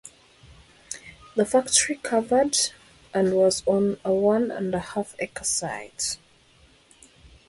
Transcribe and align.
The 1.35 1.45
factory 1.45 1.97
covered 1.97 2.57
and 3.13 3.35
was 3.35 3.61
on 3.67 3.99
a 4.03 4.11
one 4.11 4.49
and 4.49 4.73
a 4.73 4.79
half 4.79 5.13
acre 5.19 5.43
site. 5.43 6.17